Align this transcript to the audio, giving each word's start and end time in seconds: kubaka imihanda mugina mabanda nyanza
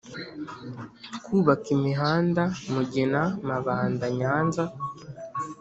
kubaka 1.23 1.67
imihanda 1.77 2.43
mugina 2.71 3.21
mabanda 3.47 4.05
nyanza 4.17 4.63